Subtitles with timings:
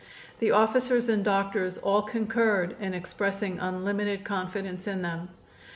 [0.39, 5.29] The officers and doctors all concurred in expressing unlimited confidence in them.